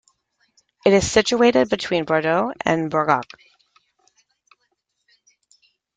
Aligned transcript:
It 0.83 0.93
is 0.93 1.11
situated 1.11 1.69
between 1.69 2.05
Bordeaux 2.05 2.53
and 2.65 2.89
Bergerac. 2.89 3.27